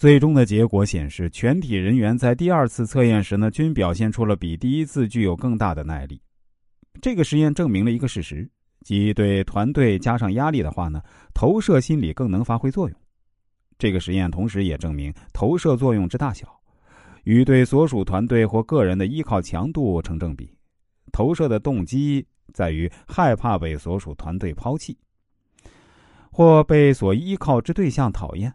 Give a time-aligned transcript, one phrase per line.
[0.00, 6.18] 最终的结果显示，全体人员在第二次测验时呢，均表现出了比第一次具有更大的耐力。
[7.02, 8.50] 这个实验证明了一个事实，
[8.80, 11.02] 即对团队加上压力的话呢，
[11.34, 12.98] 投射心理更能发挥作用。
[13.76, 16.48] 这个实验同时也证明，投射作用之大小，
[17.24, 20.50] 与对所属团队或个人的依靠强度成正比。
[21.12, 24.96] 投射的动机在于害怕被所属团队抛弃，
[26.32, 28.50] 或被所依靠之对象讨厌。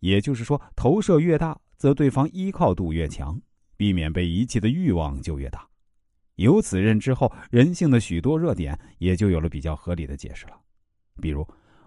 [0.00, 3.40] 也就是说，投射越大，则对方依靠度越强，
[3.76, 5.66] 避免被遗弃的欲望就越大。
[6.36, 10.52] 由此认知后，人性的许多热点也就有了比较合理的解释了。
[11.20, 11.46] 比如，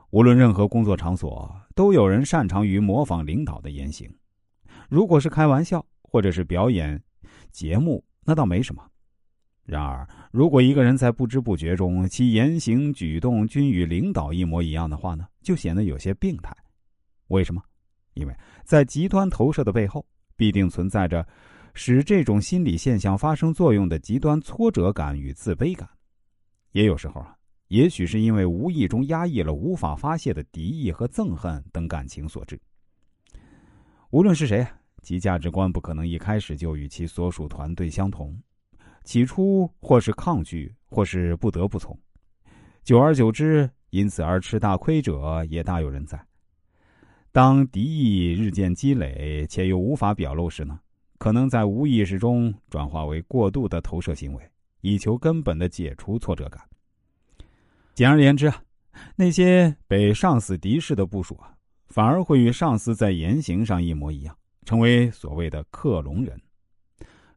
[0.10, 4.14] 无论任何工作场所，都有人擅长于模仿领导的言行。
[4.90, 7.02] 如果是开玩笑或者是表演
[7.52, 8.86] 节目，那倒没什么。
[9.64, 16.54] 然而，如果一个人在不知不觉中，其言行举动均与领导一模一样的话呢，就显得有些病态。
[17.28, 17.64] 为什么？
[18.14, 21.26] 因为在极端投射的背后，必定存在着
[21.74, 25.90] 使这种心理现象发生作用的极端挫折感与自卑感。
[26.72, 27.36] 也有时候啊，
[27.68, 32.60] 也许是因为无意中压抑了无法发泄的敌意和憎恨等感情所致。
[34.10, 34.66] 无论是谁，
[35.02, 38.38] 其价值观不可能一开始就与其所属团队相同，
[39.04, 41.98] 起初或是抗拒，或是不得不从，
[42.84, 46.22] 久而久之，因此而吃大亏者也大有人在。
[47.32, 50.80] 当敌意日渐积累且又无法表露时呢，
[51.18, 54.52] 可能在无意识中转化为过度的投射行为，
[54.82, 56.62] 以求根本的解除挫折感。
[57.94, 58.62] 简而言之啊，
[59.16, 61.56] 那些被上司敌视的部署啊，
[61.88, 64.36] 反而会与上司在言行上一模一样，
[64.66, 66.38] 成为所谓的克隆人。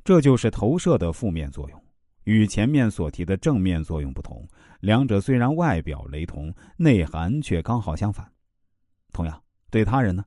[0.03, 1.81] 这就是投射的负面作用，
[2.25, 4.45] 与前面所提的正面作用不同。
[4.81, 8.29] 两者虽然外表雷同，内涵却刚好相反。
[9.13, 9.41] 同样。
[9.75, 10.25] 对他人呢，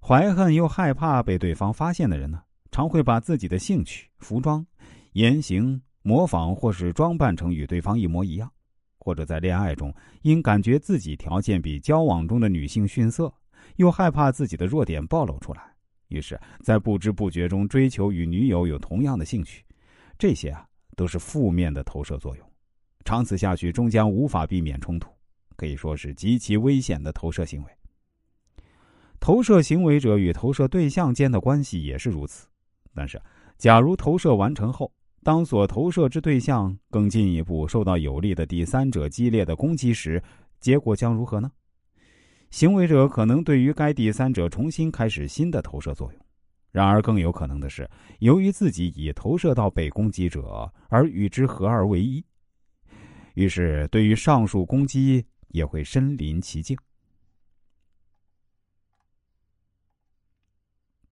[0.00, 4.64] 怀恨又害怕被对方发现的人呢，常会把自己的兴趣、服装、
[5.14, 8.48] 言行模仿或是装扮成与对方一模一样，
[9.00, 9.92] 或者在恋爱中
[10.22, 13.34] 因感觉自己条件比交往中的女性逊色，
[13.74, 15.60] 又害怕自己的弱点暴露出来，
[16.06, 19.64] 于是，在不知不觉中追求与女友有同样的兴趣，
[20.16, 20.64] 这些啊
[20.94, 22.48] 都是负面的投射作用，
[23.04, 25.10] 长此下去终将无法避免冲突，
[25.56, 27.70] 可以说是极其危险的投射行为。
[29.26, 32.46] 投射行为者与投射对象间的关系也是如此，
[32.94, 33.20] 但是，
[33.58, 34.92] 假如投射完成后，
[35.24, 40.22] 当所投射之对象更进一步受到有利的第三者激烈的攻击时，
[40.60, 41.50] 结果将如何呢？
[42.52, 46.22] 行为者可能对于该第三者重新开始新的投射作用，
[46.70, 52.24] 然而更有可能的是，由于自己已投射到被攻击者而与之合二为一，
[53.34, 56.78] 于是对于上述攻击也会身临其境。